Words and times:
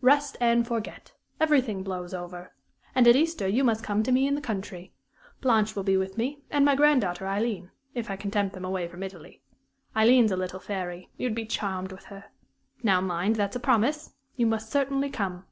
"Rest 0.00 0.38
and 0.40 0.66
forget. 0.66 1.12
Everything 1.38 1.82
blows 1.82 2.14
over. 2.14 2.54
And 2.94 3.06
at 3.06 3.16
Easter 3.16 3.46
you 3.46 3.62
must 3.62 3.84
come 3.84 4.02
to 4.02 4.10
me 4.12 4.26
in 4.26 4.34
the 4.34 4.40
country. 4.40 4.94
Blanche 5.42 5.76
will 5.76 5.82
be 5.82 5.98
with 5.98 6.16
me, 6.16 6.38
and 6.50 6.64
my 6.64 6.74
granddaughter 6.74 7.26
Aileen, 7.26 7.70
if 7.94 8.08
I 8.08 8.16
can 8.16 8.30
tempt 8.30 8.54
them 8.54 8.64
away 8.64 8.88
from 8.88 9.02
Italy. 9.02 9.42
Aileen's 9.94 10.32
a 10.32 10.38
little 10.38 10.58
fairy; 10.58 11.10
you'd 11.18 11.34
be 11.34 11.44
charmed 11.44 11.92
with 11.92 12.04
her. 12.04 12.24
Now 12.82 13.02
mind, 13.02 13.36
that's 13.36 13.56
a 13.56 13.60
promise. 13.60 14.14
You 14.36 14.46
must 14.46 14.70
certainly 14.72 15.10
come." 15.10 15.44